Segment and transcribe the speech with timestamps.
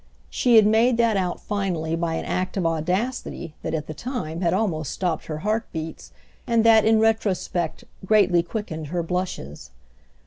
[0.31, 4.41] She had made that out finally by an act of audacity that at the time
[4.41, 6.11] had almost stopped her heart beats
[6.47, 9.69] and that in retrospect greatly quickened her blushes.